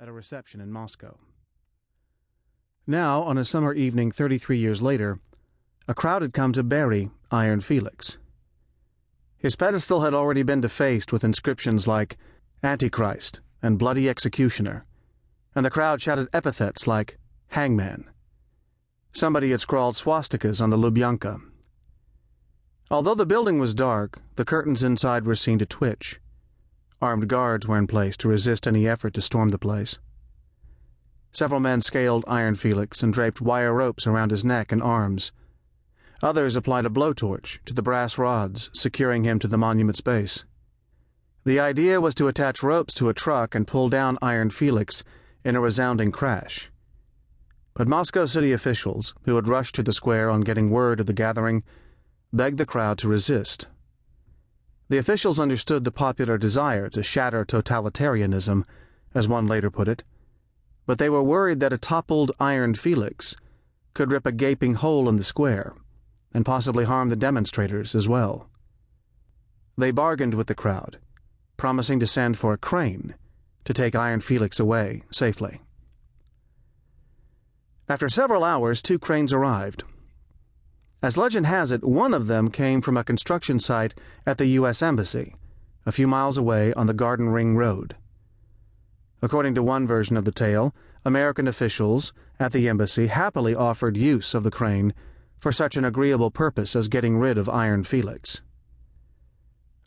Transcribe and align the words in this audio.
at 0.00 0.08
a 0.08 0.12
reception 0.12 0.62
in 0.62 0.72
Moscow. 0.72 1.18
Now, 2.86 3.22
on 3.22 3.36
a 3.36 3.44
summer 3.44 3.74
evening 3.74 4.10
33 4.10 4.58
years 4.58 4.80
later, 4.80 5.20
a 5.86 5.94
crowd 5.94 6.22
had 6.22 6.32
come 6.32 6.54
to 6.54 6.62
bury 6.62 7.10
Iron 7.30 7.60
Felix. 7.60 8.16
His 9.36 9.56
pedestal 9.56 10.00
had 10.00 10.14
already 10.14 10.42
been 10.42 10.62
defaced 10.62 11.12
with 11.12 11.22
inscriptions 11.22 11.86
like 11.86 12.16
Antichrist 12.62 13.40
and 13.62 13.78
Bloody 13.78 14.08
Executioner, 14.08 14.86
and 15.54 15.66
the 15.66 15.70
crowd 15.70 16.00
shouted 16.00 16.28
epithets 16.32 16.86
like 16.86 17.18
Hangman. 17.48 18.08
Somebody 19.12 19.50
had 19.50 19.60
scrawled 19.60 19.96
swastikas 19.96 20.62
on 20.62 20.70
the 20.70 20.78
Lubyanka. 20.78 21.42
Although 22.90 23.14
the 23.14 23.26
building 23.26 23.58
was 23.58 23.74
dark, 23.74 24.18
the 24.36 24.46
curtains 24.46 24.82
inside 24.82 25.26
were 25.26 25.34
seen 25.34 25.58
to 25.58 25.66
twitch. 25.66 26.20
Armed 27.02 27.28
guards 27.28 27.66
were 27.66 27.78
in 27.78 27.86
place 27.86 28.16
to 28.18 28.28
resist 28.28 28.66
any 28.66 28.86
effort 28.86 29.14
to 29.14 29.22
storm 29.22 29.48
the 29.48 29.58
place. 29.58 29.98
Several 31.32 31.60
men 31.60 31.80
scaled 31.80 32.24
Iron 32.28 32.56
Felix 32.56 33.02
and 33.02 33.12
draped 33.12 33.40
wire 33.40 33.72
ropes 33.72 34.06
around 34.06 34.30
his 34.30 34.44
neck 34.44 34.70
and 34.70 34.82
arms. 34.82 35.32
Others 36.22 36.56
applied 36.56 36.84
a 36.84 36.90
blowtorch 36.90 37.60
to 37.64 37.72
the 37.72 37.82
brass 37.82 38.18
rods 38.18 38.68
securing 38.74 39.24
him 39.24 39.38
to 39.38 39.48
the 39.48 39.56
monument's 39.56 40.02
base. 40.02 40.44
The 41.44 41.58
idea 41.58 42.00
was 42.00 42.14
to 42.16 42.28
attach 42.28 42.62
ropes 42.62 42.92
to 42.94 43.08
a 43.08 43.14
truck 43.14 43.54
and 43.54 43.66
pull 43.66 43.88
down 43.88 44.18
Iron 44.20 44.50
Felix 44.50 45.02
in 45.42 45.56
a 45.56 45.60
resounding 45.60 46.12
crash. 46.12 46.70
But 47.72 47.88
Moscow 47.88 48.26
city 48.26 48.52
officials, 48.52 49.14
who 49.22 49.36
had 49.36 49.48
rushed 49.48 49.74
to 49.76 49.82
the 49.82 49.94
square 49.94 50.28
on 50.28 50.42
getting 50.42 50.68
word 50.68 51.00
of 51.00 51.06
the 51.06 51.14
gathering, 51.14 51.62
begged 52.30 52.58
the 52.58 52.66
crowd 52.66 52.98
to 52.98 53.08
resist. 53.08 53.68
The 54.90 54.98
officials 54.98 55.38
understood 55.38 55.84
the 55.84 55.92
popular 55.92 56.36
desire 56.36 56.88
to 56.88 57.04
shatter 57.04 57.44
totalitarianism, 57.44 58.64
as 59.14 59.28
one 59.28 59.46
later 59.46 59.70
put 59.70 59.86
it, 59.86 60.02
but 60.84 60.98
they 60.98 61.08
were 61.08 61.22
worried 61.22 61.60
that 61.60 61.72
a 61.72 61.78
toppled 61.78 62.32
Iron 62.40 62.74
Felix 62.74 63.36
could 63.94 64.10
rip 64.10 64.26
a 64.26 64.32
gaping 64.32 64.74
hole 64.74 65.08
in 65.08 65.14
the 65.14 65.22
square 65.22 65.74
and 66.34 66.44
possibly 66.44 66.86
harm 66.86 67.08
the 67.08 67.14
demonstrators 67.14 67.94
as 67.94 68.08
well. 68.08 68.50
They 69.78 69.92
bargained 69.92 70.34
with 70.34 70.48
the 70.48 70.56
crowd, 70.56 70.98
promising 71.56 72.00
to 72.00 72.06
send 72.08 72.36
for 72.36 72.52
a 72.52 72.58
crane 72.58 73.14
to 73.66 73.72
take 73.72 73.94
Iron 73.94 74.20
Felix 74.20 74.58
away 74.58 75.04
safely. 75.12 75.60
After 77.88 78.08
several 78.08 78.42
hours, 78.42 78.82
two 78.82 78.98
cranes 78.98 79.32
arrived. 79.32 79.84
As 81.02 81.16
legend 81.16 81.46
has 81.46 81.72
it, 81.72 81.82
one 81.82 82.12
of 82.12 82.26
them 82.26 82.50
came 82.50 82.82
from 82.82 82.96
a 82.96 83.04
construction 83.04 83.58
site 83.58 83.94
at 84.26 84.36
the 84.36 84.46
U.S. 84.46 84.82
Embassy, 84.82 85.34
a 85.86 85.92
few 85.92 86.06
miles 86.06 86.36
away 86.36 86.74
on 86.74 86.86
the 86.86 86.94
Garden 86.94 87.30
Ring 87.30 87.56
Road. 87.56 87.96
According 89.22 89.54
to 89.54 89.62
one 89.62 89.86
version 89.86 90.16
of 90.16 90.26
the 90.26 90.32
tale, 90.32 90.74
American 91.04 91.48
officials 91.48 92.12
at 92.38 92.52
the 92.52 92.68
embassy 92.68 93.06
happily 93.06 93.54
offered 93.54 93.96
use 93.96 94.34
of 94.34 94.42
the 94.42 94.50
crane 94.50 94.92
for 95.38 95.52
such 95.52 95.76
an 95.76 95.86
agreeable 95.86 96.30
purpose 96.30 96.76
as 96.76 96.88
getting 96.88 97.16
rid 97.16 97.38
of 97.38 97.48
Iron 97.48 97.82
Felix. 97.82 98.42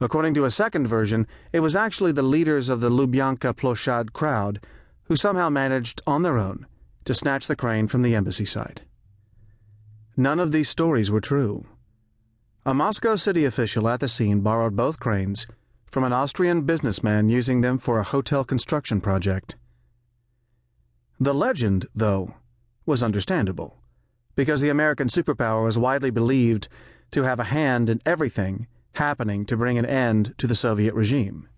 According 0.00 0.32
to 0.34 0.46
a 0.46 0.50
second 0.50 0.86
version, 0.86 1.26
it 1.52 1.60
was 1.60 1.76
actually 1.76 2.12
the 2.12 2.22
leaders 2.22 2.70
of 2.70 2.80
the 2.80 2.90
Lubyanka 2.90 3.54
Ploshad 3.54 4.14
crowd 4.14 4.64
who 5.04 5.16
somehow 5.16 5.50
managed, 5.50 6.00
on 6.06 6.22
their 6.22 6.38
own, 6.38 6.66
to 7.04 7.14
snatch 7.14 7.46
the 7.46 7.56
crane 7.56 7.86
from 7.86 8.00
the 8.00 8.14
embassy 8.14 8.46
site. 8.46 8.80
None 10.16 10.40
of 10.40 10.52
these 10.52 10.68
stories 10.68 11.10
were 11.10 11.20
true. 11.20 11.66
A 12.66 12.74
Moscow 12.74 13.16
city 13.16 13.44
official 13.44 13.88
at 13.88 14.00
the 14.00 14.08
scene 14.08 14.40
borrowed 14.40 14.76
both 14.76 15.00
cranes 15.00 15.46
from 15.86 16.04
an 16.04 16.12
Austrian 16.12 16.62
businessman 16.62 17.28
using 17.28 17.60
them 17.60 17.78
for 17.78 17.98
a 17.98 18.04
hotel 18.04 18.44
construction 18.44 19.00
project. 19.00 19.56
The 21.18 21.34
legend, 21.34 21.86
though, 21.94 22.34
was 22.84 23.02
understandable, 23.02 23.78
because 24.34 24.60
the 24.60 24.68
American 24.68 25.08
superpower 25.08 25.64
was 25.64 25.78
widely 25.78 26.10
believed 26.10 26.68
to 27.12 27.22
have 27.22 27.40
a 27.40 27.44
hand 27.44 27.88
in 27.88 28.02
everything 28.04 28.66
happening 28.94 29.46
to 29.46 29.56
bring 29.56 29.78
an 29.78 29.86
end 29.86 30.34
to 30.38 30.46
the 30.46 30.54
Soviet 30.54 30.94
regime. 30.94 31.48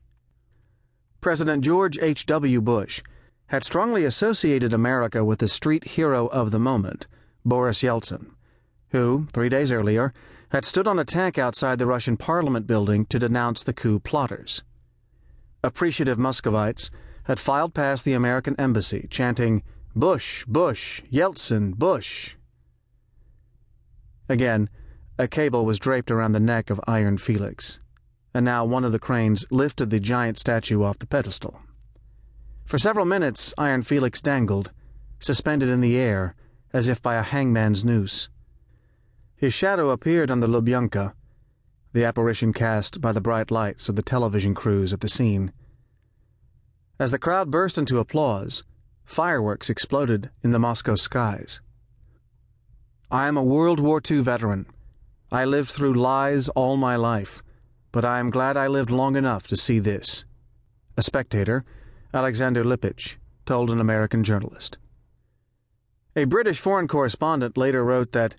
President 1.20 1.64
George 1.64 1.98
H.W. 1.98 2.60
Bush 2.60 3.02
had 3.46 3.64
strongly 3.64 4.04
associated 4.04 4.72
America 4.72 5.24
with 5.24 5.38
the 5.38 5.48
street 5.48 5.84
hero 5.84 6.26
of 6.26 6.50
the 6.50 6.58
moment, 6.58 7.06
Boris 7.44 7.82
Yeltsin, 7.82 8.33
who, 8.94 9.26
three 9.32 9.48
days 9.48 9.72
earlier, 9.72 10.14
had 10.50 10.64
stood 10.64 10.86
on 10.86 11.00
a 11.00 11.04
tank 11.04 11.36
outside 11.36 11.80
the 11.80 11.86
Russian 11.86 12.16
parliament 12.16 12.64
building 12.64 13.04
to 13.06 13.18
denounce 13.18 13.64
the 13.64 13.72
coup 13.72 13.98
plotters. 13.98 14.62
Appreciative 15.64 16.16
Muscovites 16.16 16.92
had 17.24 17.40
filed 17.40 17.74
past 17.74 18.04
the 18.04 18.12
American 18.12 18.54
embassy, 18.56 19.08
chanting, 19.10 19.64
Bush, 19.96 20.44
Bush, 20.46 21.02
Yeltsin, 21.10 21.74
Bush. 21.74 22.36
Again, 24.28 24.70
a 25.18 25.26
cable 25.26 25.64
was 25.64 25.80
draped 25.80 26.12
around 26.12 26.30
the 26.30 26.38
neck 26.38 26.70
of 26.70 26.80
Iron 26.86 27.18
Felix, 27.18 27.80
and 28.32 28.44
now 28.44 28.64
one 28.64 28.84
of 28.84 28.92
the 28.92 29.00
cranes 29.00 29.44
lifted 29.50 29.90
the 29.90 29.98
giant 29.98 30.38
statue 30.38 30.84
off 30.84 31.00
the 31.00 31.06
pedestal. 31.06 31.58
For 32.64 32.78
several 32.78 33.06
minutes, 33.06 33.52
Iron 33.58 33.82
Felix 33.82 34.20
dangled, 34.20 34.70
suspended 35.18 35.68
in 35.68 35.80
the 35.80 35.98
air, 35.98 36.36
as 36.72 36.88
if 36.88 37.02
by 37.02 37.16
a 37.16 37.22
hangman's 37.22 37.84
noose. 37.84 38.28
His 39.44 39.52
shadow 39.52 39.90
appeared 39.90 40.30
on 40.30 40.40
the 40.40 40.46
Lubyanka, 40.46 41.12
the 41.92 42.02
apparition 42.02 42.54
cast 42.54 43.02
by 43.02 43.12
the 43.12 43.20
bright 43.20 43.50
lights 43.50 43.90
of 43.90 43.94
the 43.94 44.00
television 44.00 44.54
crews 44.54 44.90
at 44.90 45.02
the 45.02 45.08
scene. 45.10 45.52
As 46.98 47.10
the 47.10 47.18
crowd 47.18 47.50
burst 47.50 47.76
into 47.76 47.98
applause, 47.98 48.64
fireworks 49.04 49.68
exploded 49.68 50.30
in 50.42 50.52
the 50.52 50.58
Moscow 50.58 50.94
skies. 50.94 51.60
I 53.10 53.28
am 53.28 53.36
a 53.36 53.44
World 53.44 53.80
War 53.80 54.00
II 54.10 54.20
veteran. 54.20 54.64
I 55.30 55.44
lived 55.44 55.68
through 55.68 55.92
lies 55.92 56.48
all 56.48 56.78
my 56.78 56.96
life, 56.96 57.42
but 57.92 58.02
I 58.02 58.20
am 58.20 58.30
glad 58.30 58.56
I 58.56 58.66
lived 58.66 58.90
long 58.90 59.14
enough 59.14 59.46
to 59.48 59.58
see 59.58 59.78
this. 59.78 60.24
A 60.96 61.02
spectator, 61.02 61.66
Alexander 62.14 62.64
Lipich, 62.64 63.16
told 63.44 63.68
an 63.68 63.78
American 63.78 64.24
journalist. 64.24 64.78
A 66.16 66.24
British 66.24 66.60
foreign 66.60 66.88
correspondent 66.88 67.58
later 67.58 67.84
wrote 67.84 68.12
that 68.12 68.36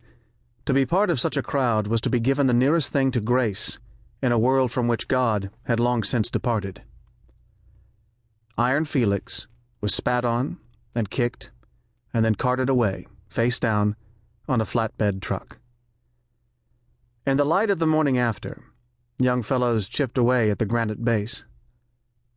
to 0.66 0.74
be 0.74 0.86
part 0.86 1.10
of 1.10 1.20
such 1.20 1.38
a 1.38 1.44
crowd 1.44 1.88
was 1.88 2.02
to 2.02 2.10
be 2.10 2.20
given 2.20 2.48
the 2.48 2.54
nearest 2.54 2.92
thing 2.92 3.12
to 3.12 3.22
grace 3.22 3.78
in 4.22 4.32
a 4.32 4.40
world 4.40 4.72
from 4.72 4.88
which 4.88 5.08
God 5.08 5.52
had 5.64 5.80
long 5.80 6.04
since 6.04 6.30
departed. 6.30 6.82
Iron 8.58 8.86
Felix 8.86 9.48
was 9.82 9.94
spat 9.94 10.26
on 10.26 10.58
and 10.96 11.10
kicked 11.10 11.52
and 12.14 12.26
then 12.26 12.36
carted 12.36 12.70
away, 12.70 13.06
face 13.28 13.60
down, 13.60 13.96
on 14.48 14.62
a 14.62 14.66
flatbed 14.66 15.22
truck. 15.22 15.60
In 17.28 17.38
the 17.38 17.46
light 17.46 17.70
of 17.70 17.80
the 17.80 17.88
morning 17.88 18.18
after, 18.18 18.64
young 19.20 19.44
fellows 19.44 19.90
chipped 19.90 20.18
away 20.18 20.50
at 20.50 20.60
the 20.60 20.66
granite 20.66 21.04
base. 21.04 21.44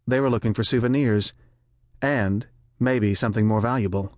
They 0.07 0.21
were 0.21 0.31
looking 0.31 0.55
for 0.55 0.65
souvenirs, 0.65 1.33
and 2.03 2.47
maybe 2.81 3.15
something 3.15 3.47
more 3.47 3.61
valuable. 3.61 4.13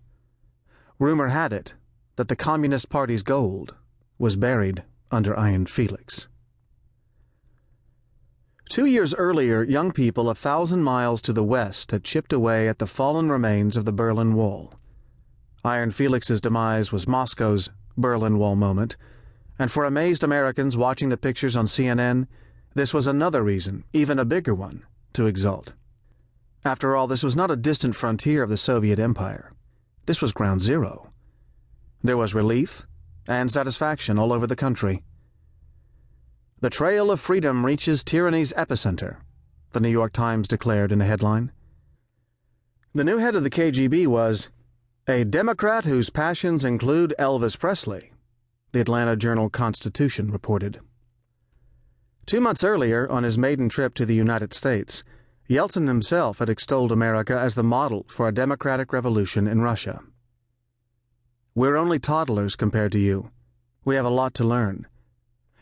Rumor 0.98 1.28
had 1.28 1.52
it 1.52 1.74
that 2.16 2.28
the 2.28 2.36
Communist 2.36 2.88
Party's 2.88 3.22
gold 3.22 3.74
was 4.20 4.36
buried 4.36 4.84
under 5.10 5.36
Iron 5.36 5.64
Felix. 5.64 6.28
Two 8.68 8.84
years 8.84 9.14
earlier, 9.14 9.62
young 9.62 9.92
people 9.92 10.28
a 10.28 10.34
thousand 10.34 10.82
miles 10.82 11.22
to 11.22 11.32
the 11.32 11.42
west 11.42 11.90
had 11.90 12.04
chipped 12.04 12.32
away 12.32 12.68
at 12.68 12.78
the 12.78 12.86
fallen 12.86 13.30
remains 13.30 13.78
of 13.78 13.86
the 13.86 13.92
Berlin 13.92 14.34
Wall. 14.34 14.74
Iron 15.64 15.90
Felix's 15.90 16.40
demise 16.40 16.92
was 16.92 17.08
Moscow's 17.08 17.70
Berlin 17.96 18.36
Wall 18.36 18.56
moment, 18.56 18.96
and 19.58 19.72
for 19.72 19.86
amazed 19.86 20.22
Americans 20.22 20.76
watching 20.76 21.08
the 21.08 21.16
pictures 21.16 21.56
on 21.56 21.66
CNN, 21.66 22.26
this 22.74 22.92
was 22.92 23.06
another 23.06 23.42
reason, 23.42 23.84
even 23.94 24.18
a 24.18 24.24
bigger 24.26 24.54
one, 24.54 24.84
to 25.14 25.26
exult. 25.26 25.72
After 26.62 26.94
all, 26.94 27.06
this 27.06 27.22
was 27.22 27.34
not 27.34 27.50
a 27.50 27.56
distant 27.56 27.96
frontier 27.96 28.42
of 28.42 28.50
the 28.50 28.58
Soviet 28.58 28.98
Empire. 28.98 29.54
This 30.04 30.20
was 30.20 30.32
ground 30.32 30.60
zero. 30.60 31.10
There 32.02 32.18
was 32.18 32.34
relief 32.34 32.86
and 33.30 33.50
satisfaction 33.50 34.18
all 34.18 34.32
over 34.32 34.46
the 34.46 34.56
country. 34.56 35.04
The 36.60 36.68
trail 36.68 37.10
of 37.10 37.20
freedom 37.20 37.64
reaches 37.64 38.02
tyranny's 38.02 38.52
epicenter, 38.54 39.18
the 39.70 39.80
New 39.80 39.88
York 39.88 40.12
Times 40.12 40.48
declared 40.48 40.90
in 40.90 41.00
a 41.00 41.06
headline. 41.06 41.52
The 42.92 43.04
new 43.04 43.18
head 43.18 43.36
of 43.36 43.44
the 43.44 43.50
KGB 43.50 44.08
was 44.08 44.48
a 45.06 45.24
Democrat 45.24 45.84
whose 45.84 46.10
passions 46.10 46.64
include 46.64 47.14
Elvis 47.20 47.56
Presley, 47.56 48.10
the 48.72 48.80
Atlanta 48.80 49.14
Journal 49.14 49.48
Constitution 49.48 50.32
reported. 50.32 50.80
Two 52.26 52.40
months 52.40 52.64
earlier, 52.64 53.08
on 53.08 53.22
his 53.22 53.38
maiden 53.38 53.68
trip 53.68 53.94
to 53.94 54.04
the 54.04 54.14
United 54.14 54.52
States, 54.52 55.04
Yeltsin 55.48 55.86
himself 55.86 56.40
had 56.40 56.50
extolled 56.50 56.90
America 56.90 57.38
as 57.38 57.54
the 57.54 57.62
model 57.62 58.06
for 58.08 58.26
a 58.26 58.34
democratic 58.34 58.92
revolution 58.92 59.46
in 59.46 59.62
Russia. 59.62 60.00
We're 61.54 61.76
only 61.76 61.98
toddlers 61.98 62.54
compared 62.54 62.92
to 62.92 62.98
you. 63.00 63.30
We 63.84 63.96
have 63.96 64.04
a 64.04 64.10
lot 64.10 64.34
to 64.34 64.44
learn, 64.44 64.86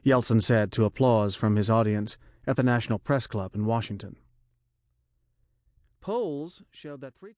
Yeltsin 0.05 0.43
said 0.43 0.71
to 0.73 0.85
applause 0.85 1.35
from 1.35 1.57
his 1.57 1.71
audience 1.71 2.19
at 2.47 2.57
the 2.57 2.63
National 2.63 2.99
Press 2.99 3.27
Club 3.27 3.55
in 3.55 3.65
Washington. 3.65 4.17
Polls 6.03 6.63
showed 6.71 7.01
that 7.01 7.15
three 7.15 7.33